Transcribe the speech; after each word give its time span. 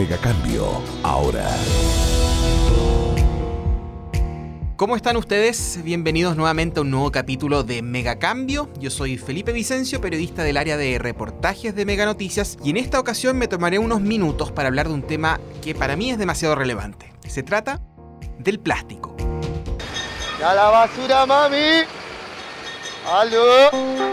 Megacambio, 0.00 0.80
ahora. 1.02 1.46
¿Cómo 4.76 4.96
están 4.96 5.18
ustedes? 5.18 5.78
Bienvenidos 5.84 6.38
nuevamente 6.38 6.78
a 6.78 6.84
un 6.84 6.90
nuevo 6.90 7.12
capítulo 7.12 7.64
de 7.64 7.82
Megacambio. 7.82 8.70
Yo 8.78 8.88
soy 8.88 9.18
Felipe 9.18 9.52
Vicencio, 9.52 10.00
periodista 10.00 10.42
del 10.42 10.56
área 10.56 10.78
de 10.78 10.98
reportajes 10.98 11.74
de 11.74 11.84
Mega 11.84 12.06
Noticias, 12.06 12.56
y 12.64 12.70
en 12.70 12.78
esta 12.78 12.98
ocasión 12.98 13.36
me 13.36 13.46
tomaré 13.46 13.78
unos 13.78 14.00
minutos 14.00 14.50
para 14.50 14.68
hablar 14.68 14.88
de 14.88 14.94
un 14.94 15.02
tema 15.02 15.38
que 15.60 15.74
para 15.74 15.96
mí 15.96 16.10
es 16.10 16.16
demasiado 16.16 16.54
relevante. 16.54 17.12
Se 17.28 17.42
trata 17.42 17.82
del 18.38 18.58
plástico. 18.58 19.14
¡Ya 20.38 20.54
la 20.54 20.70
basura, 20.70 21.26
mami! 21.26 21.84
¡Aló! 23.06 24.09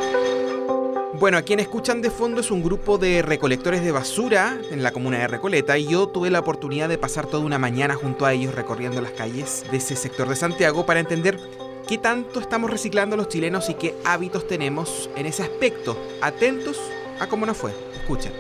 Bueno, 1.20 1.40
a 1.40 1.42
quien 1.42 1.60
escuchan 1.60 2.04
de 2.04 2.12
fondo 2.12 2.42
es 2.42 2.52
un 2.52 2.62
grupo 2.62 3.00
de 3.00 3.24
recolectores 3.24 3.84
de 3.84 3.92
basura 3.92 4.56
en 4.70 4.84
la 4.84 4.92
comuna 4.92 5.18
de 5.18 5.28
Recoleta 5.28 5.76
y 5.76 5.88
yo 5.88 6.10
tuve 6.10 6.30
la 6.30 6.38
oportunidad 6.38 6.90
de 6.90 7.00
pasar 7.00 7.26
toda 7.26 7.44
una 7.44 7.58
mañana 7.58 7.96
junto 7.96 8.28
a 8.28 8.34
ellos 8.34 8.54
recorriendo 8.54 9.02
las 9.02 9.14
calles 9.14 9.66
de 9.72 9.78
ese 9.78 9.96
sector 9.96 10.30
de 10.30 10.36
Santiago 10.36 10.86
para 10.86 11.00
entender 11.00 11.40
qué 11.88 11.98
tanto 11.98 12.40
estamos 12.40 12.70
reciclando 12.70 13.18
los 13.18 13.30
chilenos 13.30 13.68
y 13.68 13.74
qué 13.74 13.96
hábitos 14.06 14.48
tenemos 14.48 15.10
en 15.16 15.26
ese 15.26 15.42
aspecto. 15.42 15.98
Atentos 16.22 16.80
a 17.20 17.26
cómo 17.26 17.48
nos 17.48 17.58
fue. 17.58 17.72
Escuchen. 17.96 18.34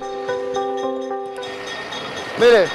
Mire, 2.39 2.65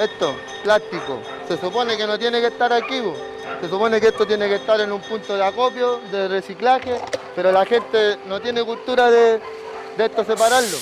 esto, 0.00 0.36
plástico, 0.62 1.20
se 1.48 1.58
supone 1.58 1.96
que 1.96 2.06
no 2.06 2.16
tiene 2.20 2.40
que 2.40 2.46
estar 2.46 2.72
aquí, 2.72 3.02
se 3.60 3.68
supone 3.68 4.00
que 4.00 4.06
esto 4.06 4.24
tiene 4.28 4.46
que 4.46 4.54
estar 4.54 4.80
en 4.80 4.92
un 4.92 5.00
punto 5.00 5.36
de 5.36 5.42
acopio, 5.42 5.98
de 6.12 6.28
reciclaje, 6.28 7.00
pero 7.36 7.52
la 7.52 7.66
gente 7.66 8.16
no 8.26 8.40
tiene 8.40 8.64
cultura 8.64 9.10
de, 9.10 9.40
esto 9.98 10.24
separarlo. 10.24 10.78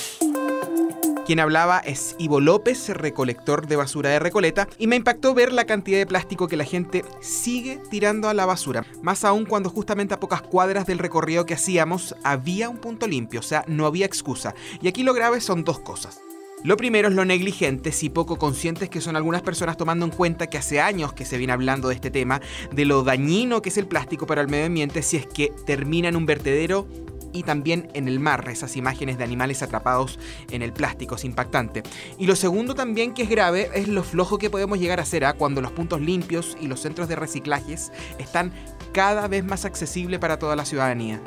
Quien 1.25 1.39
hablaba 1.39 1.79
es 1.79 2.15
Ivo 2.19 2.39
López, 2.39 2.89
recolector 2.89 3.67
de 3.67 3.75
basura 3.75 4.11
de 4.11 4.19
Recoleta, 4.19 4.67
y 4.77 4.87
me 4.87 4.95
impactó 4.95 5.33
ver 5.33 5.51
la 5.51 5.65
cantidad 5.65 5.97
de 5.97 6.05
plástico 6.05 6.47
que 6.47 6.55
la 6.55 6.63
gente 6.63 7.03
sigue 7.19 7.79
tirando 7.89 8.29
a 8.29 8.33
la 8.33 8.45
basura. 8.45 8.85
Más 9.01 9.25
aún 9.25 9.45
cuando 9.45 9.69
justamente 9.69 10.13
a 10.13 10.19
pocas 10.19 10.43
cuadras 10.43 10.85
del 10.85 10.99
recorrido 10.99 11.45
que 11.45 11.55
hacíamos 11.55 12.15
había 12.23 12.69
un 12.69 12.77
punto 12.77 13.07
limpio, 13.07 13.39
o 13.39 13.43
sea, 13.43 13.65
no 13.67 13.85
había 13.85 14.05
excusa. 14.05 14.53
Y 14.81 14.87
aquí 14.87 15.03
lo 15.03 15.13
grave 15.13 15.41
son 15.41 15.63
dos 15.63 15.79
cosas. 15.79 16.21
Lo 16.65 16.77
primero 16.77 17.09
es 17.09 17.13
lo 17.13 17.25
negligentes 17.25 18.01
y 18.01 18.09
poco 18.09 18.37
conscientes 18.37 18.89
que 18.89 18.99
son 18.99 19.15
algunas 19.15 19.43
personas 19.43 19.77
tomando 19.77 20.03
en 20.03 20.11
cuenta 20.11 20.47
que 20.47 20.57
hace 20.57 20.81
años 20.81 21.13
que 21.13 21.23
se 21.23 21.37
viene 21.37 21.53
hablando 21.53 21.89
de 21.89 21.93
este 21.93 22.09
tema, 22.09 22.41
de 22.71 22.85
lo 22.85 23.03
dañino 23.03 23.61
que 23.61 23.69
es 23.69 23.77
el 23.77 23.85
plástico 23.85 24.25
para 24.25 24.41
el 24.41 24.47
medio 24.47 24.65
ambiente 24.65 25.03
si 25.03 25.17
es 25.17 25.27
que 25.27 25.53
termina 25.67 26.09
en 26.09 26.15
un 26.15 26.25
vertedero 26.25 26.87
y 27.33 27.43
también 27.43 27.91
en 27.93 28.07
el 28.07 28.19
mar, 28.19 28.49
esas 28.49 28.77
imágenes 28.77 29.19
de 29.19 29.23
animales 29.23 29.61
atrapados 29.61 30.17
en 30.49 30.63
el 30.63 30.73
plástico, 30.73 31.13
es 31.13 31.25
impactante. 31.25 31.83
Y 32.17 32.25
lo 32.25 32.35
segundo 32.35 32.73
también 32.73 33.13
que 33.13 33.21
es 33.21 33.29
grave 33.29 33.69
es 33.75 33.87
lo 33.87 34.01
flojo 34.01 34.39
que 34.39 34.49
podemos 34.49 34.79
llegar 34.79 34.99
a 34.99 35.05
ser 35.05 35.25
¿ah? 35.25 35.33
cuando 35.33 35.61
los 35.61 35.71
puntos 35.71 36.01
limpios 36.01 36.57
y 36.59 36.65
los 36.65 36.79
centros 36.79 37.07
de 37.07 37.15
reciclajes 37.15 37.91
están 38.17 38.51
cada 38.91 39.27
vez 39.27 39.45
más 39.45 39.65
accesibles 39.65 40.19
para 40.19 40.39
toda 40.39 40.55
la 40.55 40.65
ciudadanía. 40.65 41.21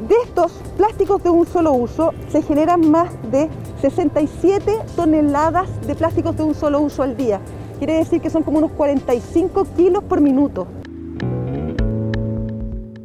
De 0.00 0.16
estos 0.24 0.52
plásticos 0.76 1.22
de 1.22 1.30
un 1.30 1.46
solo 1.46 1.72
uso 1.72 2.12
se 2.28 2.42
generan 2.42 2.90
más 2.90 3.10
de 3.30 3.48
67 3.80 4.76
toneladas 4.96 5.68
de 5.86 5.94
plásticos 5.94 6.36
de 6.36 6.42
un 6.42 6.54
solo 6.54 6.80
uso 6.80 7.04
al 7.04 7.16
día. 7.16 7.40
Quiere 7.78 7.94
decir 7.94 8.20
que 8.20 8.28
son 8.28 8.42
como 8.42 8.58
unos 8.58 8.72
45 8.72 9.66
kilos 9.76 10.02
por 10.04 10.20
minuto. 10.20 10.66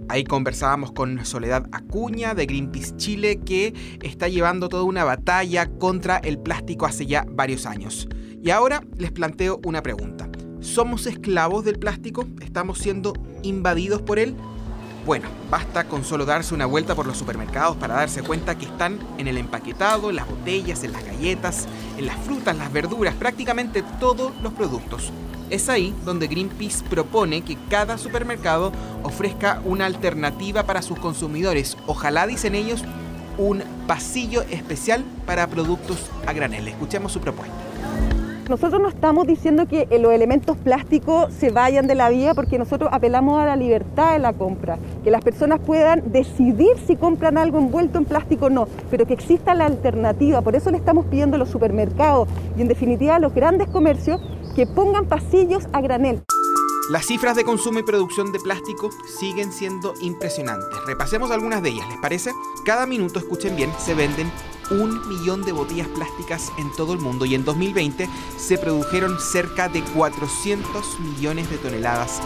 Ahí 0.08 0.24
conversábamos 0.24 0.92
con 0.92 1.24
Soledad 1.26 1.68
Acuña 1.72 2.34
de 2.34 2.48
Greenpeace 2.48 2.98
Chile 2.98 3.40
que 3.40 3.76
está 4.02 4.28
llevando 4.28 4.68
toda 4.68 4.84
una 4.84 5.04
batalla 5.04 5.70
contra 5.70 6.18
el 6.18 6.40
plástico 6.40 6.88
hace 6.88 7.06
ya 7.06 7.24
varios 7.30 7.68
años. 7.68 8.10
Y 8.42 8.50
ahora 8.50 8.82
les 8.98 9.12
planteo 9.12 9.60
una 9.64 9.84
pregunta. 9.84 10.28
¿Somos 10.60 11.06
esclavos 11.06 11.64
del 11.64 11.78
plástico? 11.78 12.26
¿Estamos 12.42 12.80
siendo 12.80 13.14
invadidos 13.44 14.02
por 14.02 14.18
él? 14.18 14.36
Bueno, 15.06 15.28
basta 15.50 15.86
con 15.86 16.04
solo 16.04 16.26
darse 16.26 16.54
una 16.54 16.66
vuelta 16.66 16.94
por 16.94 17.08
los 17.08 17.18
supermercados 17.18 17.78
para 17.78 17.96
darse 17.96 18.22
cuenta 18.22 18.58
que 18.58 18.66
están 18.66 19.00
en 19.18 19.28
el 19.28 19.38
empaquetado, 19.38 20.10
en 20.10 20.18
las 20.18 20.28
botellas, 20.28 20.84
en 20.84 20.92
las 20.92 21.04
galletas, 21.04 21.68
en 21.98 22.06
las 22.06 22.18
frutas, 22.18 22.56
las 22.56 22.72
verduras, 22.72 23.16
prácticamente 23.16 23.84
todos 24.00 24.34
los 24.42 24.54
productos. 24.54 25.12
Es 25.50 25.68
ahí 25.68 25.96
donde 26.06 26.28
Greenpeace 26.28 26.84
propone 26.84 27.42
que 27.42 27.58
cada 27.70 27.98
supermercado 27.98 28.72
ofrezca 29.02 29.62
una 29.66 29.88
alternativa 29.88 30.64
para 30.64 30.84
sus 30.84 31.00
consumidores. 31.00 31.76
Ojalá, 31.88 32.28
dicen 32.28 32.54
ellos, 32.54 32.84
un 33.40 33.64
pasillo 33.88 34.44
especial 34.44 35.04
para 35.26 35.48
productos 35.48 35.98
a 36.28 36.34
granel. 36.34 36.68
Escuchemos 36.68 37.12
su 37.12 37.20
propuesta. 37.20 37.56
Nosotros 38.50 38.82
no 38.82 38.88
estamos 38.88 39.28
diciendo 39.28 39.68
que 39.68 39.88
los 40.00 40.12
elementos 40.12 40.58
plásticos 40.58 41.32
se 41.36 41.52
vayan 41.52 41.86
de 41.86 41.94
la 41.94 42.10
vía 42.10 42.34
porque 42.34 42.58
nosotros 42.58 42.90
apelamos 42.92 43.40
a 43.40 43.46
la 43.46 43.56
libertad 43.56 44.14
de 44.14 44.20
la 44.20 44.34
compra, 44.34 44.80
que 45.04 45.12
las 45.12 45.24
personas 45.24 45.60
puedan 45.60 46.12
decidir 46.12 46.72
si 46.88 46.96
compran 46.96 47.38
algo 47.38 47.60
envuelto 47.60 48.00
en 48.00 48.06
plástico 48.06 48.48
o 48.48 48.50
no, 48.50 48.68
pero 48.90 49.06
que 49.06 49.14
exista 49.14 49.54
la 49.54 49.68
alternativa. 49.68 50.42
Por 50.42 50.56
eso 50.56 50.72
le 50.72 50.78
estamos 50.78 51.06
pidiendo 51.06 51.36
a 51.36 51.38
los 51.38 51.50
supermercados 51.50 52.28
y 52.58 52.62
en 52.64 52.68
definitiva 52.68 53.18
a 53.18 53.20
los 53.20 53.36
grandes 53.36 53.68
comercios 53.68 54.20
que 54.56 54.66
pongan 54.66 55.06
pasillos 55.06 55.68
a 55.72 55.82
granel. 55.82 56.24
Las 56.90 57.06
cifras 57.06 57.36
de 57.36 57.44
consumo 57.44 57.78
y 57.78 57.84
producción 57.84 58.32
de 58.32 58.40
plástico 58.40 58.90
siguen 59.20 59.52
siendo 59.52 59.94
impresionantes. 60.02 60.76
Repasemos 60.88 61.30
algunas 61.30 61.62
de 61.62 61.70
ellas, 61.70 61.88
¿les 61.88 62.00
parece? 62.00 62.32
Cada 62.70 62.86
minuto, 62.86 63.18
escuchen 63.18 63.56
bien, 63.56 63.74
se 63.84 63.96
venden 63.96 64.32
un 64.70 65.10
millón 65.10 65.42
de 65.42 65.52
botellas 65.52 65.88
plásticas 65.88 66.52
en 66.60 66.72
todo 66.74 66.94
el 66.94 67.00
mundo 67.00 67.26
y 67.26 67.34
en 67.34 67.44
2020 67.44 68.08
se 68.38 68.60
produjeron 68.60 69.20
cerca 69.20 69.70
de 69.70 69.82
400 69.82 71.00
millones 71.00 71.50
de 71.50 71.58
toneladas. 71.58 72.22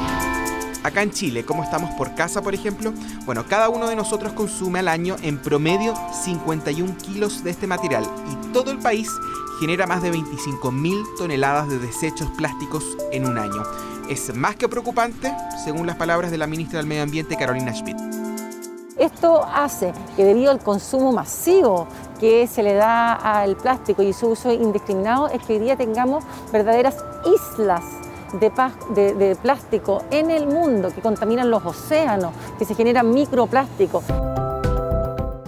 Acá 0.83 1.01
en 1.01 1.11
Chile, 1.11 1.45
¿cómo 1.45 1.63
estamos 1.63 1.91
por 1.91 2.13
casa, 2.15 2.41
por 2.41 2.53
ejemplo? 2.53 2.91
Bueno, 3.25 3.45
cada 3.47 3.69
uno 3.69 3.87
de 3.87 3.95
nosotros 3.95 4.33
consume 4.33 4.79
al 4.79 4.89
año 4.89 5.15
en 5.21 5.41
promedio 5.41 5.93
51 6.25 6.97
kilos 6.97 7.45
de 7.45 7.51
este 7.51 7.65
material 7.65 8.05
y 8.29 8.51
todo 8.51 8.71
el 8.71 8.79
país 8.79 9.09
genera 9.61 9.87
más 9.87 10.03
de 10.03 10.11
25 10.11 10.73
mil 10.73 11.05
toneladas 11.17 11.69
de 11.69 11.79
desechos 11.79 12.29
plásticos 12.31 12.97
en 13.13 13.27
un 13.27 13.37
año. 13.37 13.63
Es 14.09 14.35
más 14.35 14.57
que 14.57 14.67
preocupante, 14.67 15.33
según 15.63 15.87
las 15.87 15.95
palabras 15.95 16.31
de 16.31 16.37
la 16.37 16.47
ministra 16.47 16.79
del 16.79 16.87
Medio 16.87 17.03
Ambiente, 17.03 17.37
Carolina 17.37 17.73
Schmidt. 17.73 18.12
Esto 18.97 19.43
hace 19.43 19.91
que 20.15 20.23
debido 20.23 20.51
al 20.51 20.59
consumo 20.59 21.11
masivo 21.11 21.87
que 22.19 22.47
se 22.47 22.61
le 22.61 22.75
da 22.75 23.13
al 23.13 23.55
plástico 23.55 24.03
y 24.03 24.13
su 24.13 24.27
uso 24.27 24.51
indiscriminado, 24.51 25.27
es 25.27 25.41
que 25.43 25.53
hoy 25.53 25.59
día 25.59 25.75
tengamos 25.75 26.23
verdaderas 26.51 26.95
islas 27.25 27.83
de, 28.39 29.13
de 29.13 29.35
plástico 29.35 30.03
en 30.11 30.29
el 30.29 30.47
mundo 30.47 30.89
que 30.93 31.01
contaminan 31.01 31.49
los 31.49 31.65
océanos, 31.65 32.33
que 32.59 32.65
se 32.65 32.75
generan 32.75 33.11
microplásticos. 33.11 34.03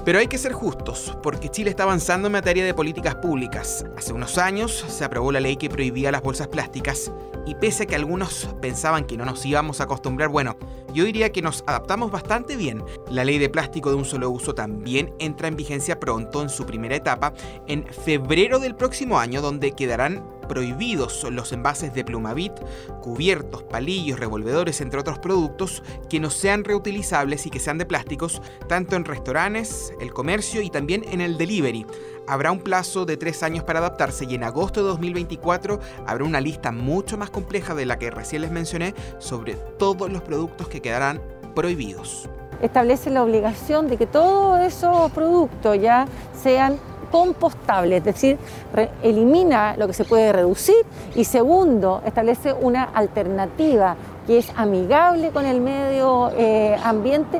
Pero 0.05 0.19
hay 0.19 0.27
que 0.27 0.37
ser 0.37 0.53
justos, 0.53 1.17
porque 1.23 1.49
Chile 1.49 1.71
está 1.71 1.81
avanzando 1.81 2.27
en 2.27 2.33
materia 2.33 2.63
de 2.63 2.75
políticas 2.75 3.15
públicas. 3.15 3.83
Hace 3.97 4.13
unos 4.13 4.37
años 4.37 4.85
se 4.87 5.03
aprobó 5.03 5.31
la 5.31 5.39
ley 5.39 5.57
que 5.57 5.67
prohibía 5.67 6.11
las 6.11 6.21
bolsas 6.21 6.47
plásticas 6.47 7.11
y 7.47 7.55
pese 7.55 7.83
a 7.83 7.85
que 7.87 7.95
algunos 7.95 8.47
pensaban 8.61 9.05
que 9.05 9.17
no 9.17 9.25
nos 9.25 9.43
íbamos 9.43 9.81
a 9.81 9.85
acostumbrar, 9.85 10.29
bueno, 10.29 10.57
yo 10.93 11.05
diría 11.05 11.31
que 11.31 11.41
nos 11.41 11.63
adaptamos 11.65 12.11
bastante 12.11 12.55
bien. 12.55 12.83
La 13.09 13.23
ley 13.23 13.39
de 13.39 13.49
plástico 13.49 13.89
de 13.89 13.95
un 13.95 14.05
solo 14.05 14.29
uso 14.29 14.53
también 14.53 15.11
entra 15.17 15.47
en 15.47 15.55
vigencia 15.55 15.99
pronto 15.99 16.43
en 16.43 16.49
su 16.49 16.67
primera 16.67 16.95
etapa, 16.95 17.33
en 17.65 17.85
febrero 17.87 18.59
del 18.59 18.75
próximo 18.75 19.19
año, 19.19 19.41
donde 19.41 19.71
quedarán 19.71 20.23
prohibidos 20.47 21.25
los 21.31 21.51
envases 21.51 21.93
de 21.93 22.03
plumavit, 22.03 22.53
cubiertos, 23.01 23.63
palillos, 23.63 24.19
revolvedores, 24.19 24.81
entre 24.81 24.99
otros 24.99 25.19
productos 25.19 25.83
que 26.09 26.19
no 26.19 26.29
sean 26.29 26.63
reutilizables 26.63 27.45
y 27.45 27.49
que 27.49 27.59
sean 27.59 27.77
de 27.77 27.85
plásticos, 27.85 28.41
tanto 28.67 28.95
en 28.95 29.05
restaurantes, 29.05 29.93
el 29.99 30.13
comercio 30.13 30.61
y 30.61 30.69
también 30.69 31.03
en 31.11 31.21
el 31.21 31.37
delivery. 31.37 31.85
Habrá 32.27 32.51
un 32.51 32.59
plazo 32.59 33.05
de 33.05 33.17
tres 33.17 33.43
años 33.43 33.63
para 33.63 33.79
adaptarse 33.79 34.25
y 34.25 34.35
en 34.35 34.43
agosto 34.43 34.81
de 34.81 34.89
2024 34.89 35.79
habrá 36.07 36.23
una 36.23 36.41
lista 36.41 36.71
mucho 36.71 37.17
más 37.17 37.29
compleja 37.29 37.75
de 37.75 37.85
la 37.85 37.99
que 37.99 38.09
recién 38.09 38.41
les 38.41 38.51
mencioné 38.51 38.95
sobre 39.19 39.55
todos 39.77 40.11
los 40.11 40.23
productos 40.23 40.67
que 40.67 40.81
quedarán 40.81 41.21
prohibidos. 41.53 42.27
Establece 42.61 43.09
la 43.09 43.23
obligación 43.23 43.87
de 43.87 43.97
que 43.97 44.07
todos 44.07 44.59
esos 44.61 45.11
productos 45.11 45.79
ya 45.79 46.07
sean 46.41 46.79
compostable, 47.15 47.95
es 47.95 48.03
decir, 48.03 48.37
elimina 49.01 49.77
lo 49.77 49.87
que 49.87 49.93
se 49.93 50.03
puede 50.03 50.33
reducir 50.33 50.75
y 51.15 51.23
segundo, 51.23 52.01
establece 52.05 52.51
una 52.51 52.83
alternativa 52.83 53.95
que 54.27 54.39
es 54.39 54.51
amigable 54.57 55.29
con 55.29 55.45
el 55.45 55.61
medio 55.61 56.29
eh, 56.35 56.75
ambiente. 56.83 57.39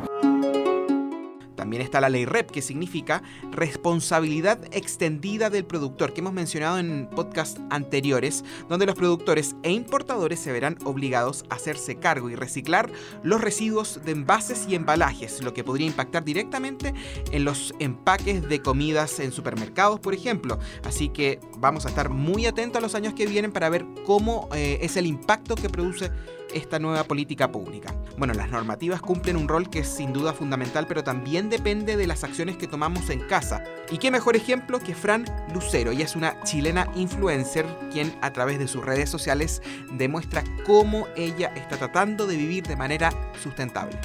También 1.75 1.87
está 1.87 1.99
la 1.99 2.07
ley 2.07 2.23
REP, 2.23 2.51
que 2.51 2.61
significa 2.61 3.21
responsabilidad 3.51 4.59
extendida 4.71 5.49
del 5.49 5.65
productor, 5.65 6.13
que 6.13 6.21
hemos 6.21 6.31
mencionado 6.31 6.79
en 6.79 7.09
podcasts 7.13 7.59
anteriores, 7.69 8.45
donde 8.69 8.85
los 8.85 8.95
productores 8.95 9.57
e 9.61 9.73
importadores 9.73 10.39
se 10.39 10.53
verán 10.53 10.77
obligados 10.85 11.43
a 11.49 11.55
hacerse 11.55 11.97
cargo 11.97 12.29
y 12.29 12.35
reciclar 12.35 12.89
los 13.23 13.41
residuos 13.41 13.99
de 14.05 14.13
envases 14.13 14.67
y 14.69 14.75
embalajes, 14.75 15.43
lo 15.43 15.53
que 15.53 15.65
podría 15.65 15.87
impactar 15.87 16.23
directamente 16.23 16.93
en 17.33 17.43
los 17.43 17.73
empaques 17.79 18.47
de 18.47 18.61
comidas 18.61 19.19
en 19.19 19.33
supermercados, 19.33 19.99
por 19.99 20.13
ejemplo. 20.13 20.57
Así 20.85 21.09
que 21.09 21.41
vamos 21.57 21.85
a 21.85 21.89
estar 21.89 22.07
muy 22.07 22.45
atentos 22.45 22.77
a 22.77 22.81
los 22.81 22.95
años 22.95 23.15
que 23.15 23.27
vienen 23.27 23.51
para 23.51 23.67
ver 23.67 23.85
cómo 24.05 24.47
eh, 24.55 24.79
es 24.81 24.95
el 24.95 25.07
impacto 25.07 25.55
que 25.55 25.69
produce 25.69 26.09
esta 26.55 26.79
nueva 26.79 27.03
política 27.03 27.51
pública. 27.51 27.93
Bueno, 28.17 28.33
las 28.33 28.49
normativas 28.49 29.01
cumplen 29.01 29.35
un 29.37 29.47
rol 29.47 29.69
que 29.69 29.79
es 29.79 29.87
sin 29.87 30.13
duda 30.13 30.33
fundamental, 30.33 30.87
pero 30.87 31.03
también 31.03 31.49
depende 31.49 31.97
de 31.97 32.07
las 32.07 32.23
acciones 32.23 32.57
que 32.57 32.67
tomamos 32.67 33.09
en 33.09 33.19
casa. 33.27 33.63
Y 33.91 33.99
qué 33.99 34.09
mejor 34.09 34.35
ejemplo 34.35 34.79
que 34.79 34.95
Fran 34.95 35.25
Lucero. 35.53 35.91
Ella 35.91 36.05
es 36.05 36.15
una 36.15 36.41
chilena 36.43 36.87
influencer 36.95 37.65
quien 37.91 38.17
a 38.21 38.31
través 38.31 38.57
de 38.57 38.67
sus 38.67 38.83
redes 38.83 39.09
sociales 39.09 39.61
demuestra 39.93 40.43
cómo 40.65 41.07
ella 41.15 41.51
está 41.55 41.77
tratando 41.77 42.25
de 42.25 42.37
vivir 42.37 42.65
de 42.65 42.75
manera 42.75 43.11
sustentable. 43.43 43.99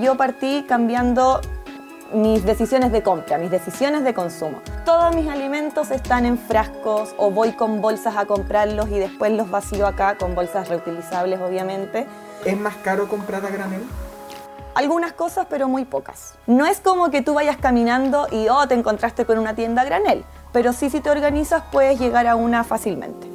Yo 0.00 0.16
partí 0.16 0.64
cambiando 0.68 1.40
mis 2.12 2.44
decisiones 2.44 2.92
de 2.92 3.02
compra, 3.02 3.38
mis 3.38 3.50
decisiones 3.50 4.04
de 4.04 4.14
consumo. 4.14 4.62
Todos 4.84 5.14
mis 5.14 5.28
alimentos 5.28 5.90
están 5.90 6.24
en 6.24 6.38
frascos 6.38 7.14
o 7.16 7.30
voy 7.30 7.52
con 7.52 7.80
bolsas 7.80 8.16
a 8.16 8.26
comprarlos 8.26 8.88
y 8.88 8.98
después 8.98 9.32
los 9.32 9.50
vacío 9.50 9.86
acá 9.86 10.16
con 10.16 10.34
bolsas 10.34 10.68
reutilizables, 10.68 11.40
obviamente. 11.40 12.06
¿Es 12.44 12.58
más 12.58 12.76
caro 12.76 13.08
comprar 13.08 13.44
a 13.44 13.50
granel? 13.50 13.82
Algunas 14.74 15.12
cosas, 15.12 15.46
pero 15.50 15.68
muy 15.68 15.84
pocas. 15.84 16.34
No 16.46 16.64
es 16.64 16.80
como 16.80 17.10
que 17.10 17.20
tú 17.20 17.34
vayas 17.34 17.56
caminando 17.56 18.28
y 18.30 18.48
oh, 18.48 18.66
te 18.68 18.74
encontraste 18.74 19.24
con 19.24 19.38
una 19.38 19.54
tienda 19.54 19.82
a 19.82 19.84
granel, 19.84 20.24
pero 20.52 20.72
sí 20.72 20.88
si 20.88 21.00
te 21.00 21.10
organizas 21.10 21.64
puedes 21.72 21.98
llegar 21.98 22.26
a 22.26 22.36
una 22.36 22.64
fácilmente. 22.64 23.28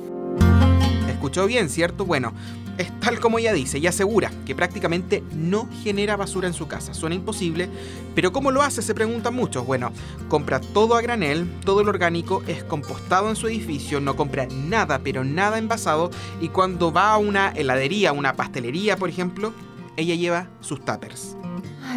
Escuchó 1.10 1.46
bien, 1.46 1.70
¿cierto? 1.70 2.06
Bueno, 2.06 2.34
es 2.78 3.00
tal 3.00 3.20
como 3.20 3.40
ella 3.40 3.54
dice 3.54 3.78
y 3.78 3.88
asegura 3.88 4.32
que 4.46 4.56
prácticamente 4.56 5.24
no 5.34 5.68
genera 5.84 6.16
basura 6.16 6.48
en 6.48 6.54
su 6.54 6.68
casa. 6.68 6.94
Suena 6.94 7.16
imposible, 7.16 7.70
pero 8.16 8.32
¿cómo 8.32 8.52
lo 8.52 8.62
hace? 8.62 8.82
Se 8.82 8.94
preguntan 8.94 9.36
muchos. 9.36 9.66
Bueno, 9.66 9.92
compra 10.30 10.60
todo 10.60 10.96
a 10.96 11.02
granel, 11.02 11.60
todo 11.66 11.84
lo 11.84 11.90
orgánico 11.90 12.44
es 12.48 12.64
compostado 12.64 13.30
en 13.30 13.36
su 13.36 13.48
edificio, 13.48 14.00
no 14.00 14.16
compra 14.16 14.48
nada, 14.48 15.00
pero 15.04 15.24
nada 15.24 15.58
envasado 15.58 16.10
y 16.42 16.50
cuando 16.50 16.92
va 16.92 17.12
a 17.12 17.18
una 17.18 17.50
heladería, 17.50 18.12
una 18.14 18.34
pastelería, 18.34 18.98
por 18.98 19.10
ejemplo, 19.10 19.54
ella 19.96 20.16
lleva 20.16 20.48
sus 20.62 20.84
tuppers. 20.84 21.36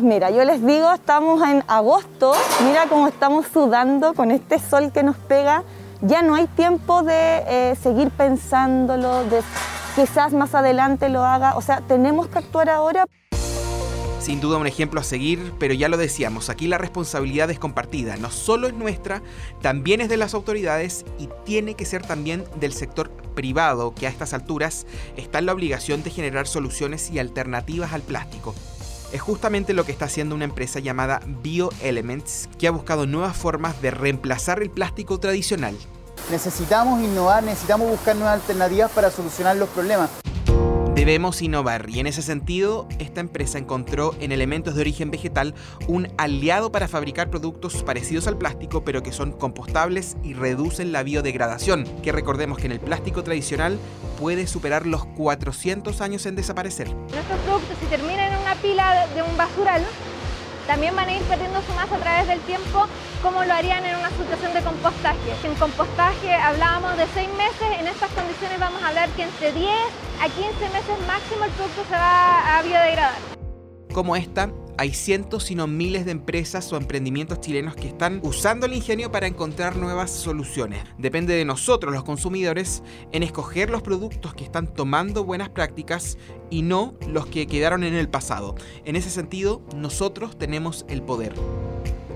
Mira, 0.02 0.31
yo 0.31 0.44
les 0.44 0.64
digo, 0.64 0.93
estamos 0.93 1.43
en 1.49 1.64
agosto, 1.69 2.34
mira 2.67 2.87
cómo 2.88 3.08
estamos 3.08 3.46
sudando 3.46 4.12
con 4.12 4.31
este 4.31 4.58
sol 4.58 4.93
que 4.93 5.02
nos 5.02 5.17
pega. 5.17 5.62
Ya 6.02 6.20
no 6.20 6.34
hay 6.34 6.46
tiempo 6.49 7.02
de 7.02 7.43
eh, 7.49 7.76
seguir 7.82 8.11
pensándolo, 8.11 9.25
de 9.25 9.40
quizás 9.96 10.34
más 10.34 10.54
adelante 10.54 11.08
lo 11.08 11.25
haga. 11.25 11.56
O 11.56 11.62
sea, 11.62 11.81
tenemos 11.81 12.28
que 12.28 12.38
actuar 12.38 12.69
ahora. 12.69 13.06
Sin 14.20 14.40
duda 14.40 14.58
un 14.58 14.66
ejemplo 14.66 15.00
a 15.00 15.04
seguir, 15.04 15.52
pero 15.58 15.72
ya 15.72 15.88
lo 15.88 15.96
decíamos, 15.96 16.50
aquí 16.50 16.66
la 16.66 16.78
responsabilidad 16.78 17.48
es 17.50 17.60
compartida, 17.60 18.16
no 18.16 18.31
solo 18.31 18.66
es 18.66 18.75
nuestra, 18.75 19.22
también 19.62 20.00
es 20.00 20.08
de 20.08 20.16
las 20.16 20.34
autoridades 20.34 21.04
y 21.16 21.28
tiene 21.44 21.75
que 21.75 21.84
ser 21.84 22.04
también 22.04 22.44
del 22.58 22.72
sector 22.72 23.08
privado, 23.37 23.94
que 23.94 24.08
a 24.08 24.10
estas 24.10 24.34
alturas 24.34 24.84
está 25.16 25.38
en 25.38 25.46
la 25.46 25.52
obligación 25.52 26.02
de 26.02 26.10
generar 26.10 26.48
soluciones 26.48 27.08
y 27.12 27.20
alternativas 27.20 27.93
al 27.93 28.02
plástico. 28.02 28.52
Es 29.12 29.20
justamente 29.20 29.75
lo 29.75 29.84
que 29.84 29.93
está 29.93 30.06
haciendo 30.06 30.34
una 30.34 30.44
empresa 30.44 30.81
llamada 30.81 31.20
BioElements, 31.44 32.48
que 32.58 32.66
ha 32.66 32.72
buscado 32.72 33.06
nuevas 33.06 33.37
formas 33.37 33.81
de 33.81 33.93
reemplazar 33.93 34.60
el 34.60 34.70
plástico 34.70 35.20
tradicional 35.20 35.76
Necesitamos 36.31 37.00
innovar, 37.00 37.44
necesitamos 37.44 37.88
buscar 37.88 38.17
nuevas 38.17 38.34
alternativas 38.34 38.90
para 38.90 39.12
solucionar 39.12 39.56
los 39.56 39.69
problemas. 39.69 40.11
Debemos 40.96 41.40
innovar 41.40 41.88
y 41.88 42.00
en 42.00 42.08
ese 42.08 42.20
sentido 42.20 42.88
esta 42.99 43.20
empresa 43.20 43.58
encontró 43.58 44.14
en 44.19 44.32
elementos 44.32 44.75
de 44.75 44.81
origen 44.81 45.11
vegetal 45.11 45.55
un 45.87 46.08
aliado 46.17 46.73
para 46.73 46.88
fabricar 46.88 47.31
productos 47.31 47.82
parecidos 47.84 48.26
al 48.26 48.38
plástico 48.38 48.82
pero 48.82 49.02
que 49.02 49.12
son 49.12 49.31
compostables 49.31 50.17
y 50.25 50.32
reducen 50.32 50.90
la 50.90 51.05
biodegradación, 51.05 51.84
que 52.02 52.12
recordemos 52.12 52.58
que 52.58 52.67
en 52.67 52.72
el 52.72 52.81
plástico 52.81 53.22
tradicional 53.22 53.79
puede 54.19 54.49
superar 54.49 54.87
los 54.87 55.05
400 55.05 56.00
años 56.00 56.26
en 56.26 56.34
desaparecer. 56.34 56.88
Nuestros 56.88 57.38
productos 57.40 57.76
si 57.79 57.87
terminan 57.87 58.32
en 58.32 58.38
una 58.40 58.55
pila 58.56 59.06
de 59.14 59.22
un 59.22 59.37
basural 59.37 59.84
también 60.67 60.95
van 60.97 61.09
a 61.09 61.13
ir 61.13 61.23
perdiendo 61.23 61.61
su 61.63 61.73
masa 61.75 61.95
a 61.95 61.99
través 61.99 62.27
del 62.27 62.41
tiempo 62.41 62.87
como 63.23 63.45
lo 63.45 63.53
harían 63.55 63.85
en 63.85 63.97
una 63.97 64.11
situación 64.11 64.53
de 64.53 64.63
compostaje. 64.63 65.35
En 65.45 65.55
compostaje 65.55 66.33
hablábamos 66.35 66.97
de 66.97 67.07
6 67.15 67.29
meses, 67.37 67.81
en 67.81 67.87
estas 67.87 68.11
condiciones 68.11 68.59
vamos 68.59 68.83
a 68.83 68.89
hablar 68.89 69.09
que 69.11 69.23
entre 69.23 69.53
10 69.53 69.71
a 70.21 70.29
15 70.29 70.45
meses 70.71 71.07
máximo 71.07 71.45
el 71.45 71.51
producto 71.53 71.83
se 71.89 71.95
va 71.95 72.59
a 72.59 72.63
biodegradar. 72.63 73.19
Como 73.93 74.17
esta, 74.17 74.51
hay 74.78 74.93
cientos, 74.93 75.44
sino 75.44 75.67
miles 75.67 76.05
de 76.05 76.12
empresas 76.12 76.73
o 76.73 76.76
emprendimientos 76.76 77.40
chilenos 77.40 77.76
que 77.76 77.88
están 77.88 78.20
usando 78.23 78.67
el 78.67 78.75
ingenio 78.75 79.11
para 79.11 79.26
encontrar 79.26 79.76
nuevas 79.76 80.11
soluciones. 80.11 80.82
Depende 80.99 81.34
de 81.34 81.44
nosotros, 81.44 81.93
los 81.93 82.05
consumidores, 82.05 82.82
en 83.12 83.23
escoger 83.23 83.70
los 83.70 83.82
productos 83.82 84.34
que 84.34 84.44
están 84.44 84.73
tomando 84.73 85.25
buenas 85.25 85.49
prácticas 85.49 86.19
y 86.50 86.62
no 86.62 86.94
los 87.08 87.26
que 87.26 87.46
quedaron 87.46 87.84
en 87.84 87.94
el 87.94 88.08
pasado. 88.08 88.55
En 88.84 88.96
ese 88.96 89.11
sentido, 89.11 89.62
nosotros 89.75 90.38
tenemos 90.38 90.84
el 90.88 91.02
poder. 91.02 91.34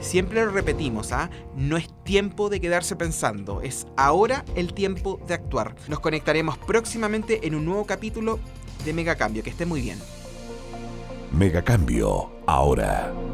Siempre 0.00 0.44
lo 0.44 0.50
repetimos, 0.50 1.12
¿ah? 1.12 1.30
No 1.54 1.76
es 1.76 1.88
tiempo 2.04 2.48
de 2.48 2.60
quedarse 2.60 2.96
pensando, 2.96 3.60
es 3.60 3.86
ahora 3.96 4.46
el 4.54 4.72
tiempo 4.72 5.20
de 5.26 5.34
actuar. 5.34 5.76
Nos 5.88 6.00
conectaremos 6.00 6.56
próximamente 6.56 7.46
en 7.46 7.54
un 7.54 7.66
nuevo 7.66 7.84
capítulo 7.84 8.38
de 8.84 8.94
Megacambio. 8.94 9.42
Que 9.42 9.50
esté 9.50 9.66
muy 9.66 9.82
bien. 9.82 9.98
Megacambio, 11.32 12.32
ahora. 12.50 13.29